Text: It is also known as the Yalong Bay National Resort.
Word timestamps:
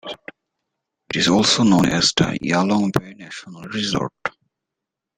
It 1.11 1.15
is 1.15 1.27
also 1.27 1.61
known 1.61 1.87
as 1.91 2.11
the 2.17 2.35
Yalong 2.41 2.91
Bay 2.99 3.13
National 3.13 3.61
Resort. 3.65 4.11